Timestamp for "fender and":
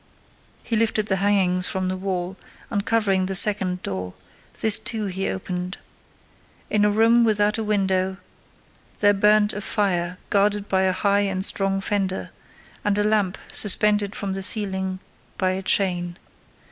11.81-12.97